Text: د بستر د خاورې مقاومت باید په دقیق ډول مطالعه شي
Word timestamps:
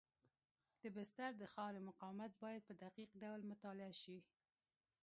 د 0.81 0.83
بستر 0.95 1.31
د 1.37 1.43
خاورې 1.53 1.79
مقاومت 1.89 2.31
باید 2.43 2.61
په 2.67 2.73
دقیق 2.83 3.09
ډول 3.23 3.41
مطالعه 3.51 3.93
شي 4.01 4.17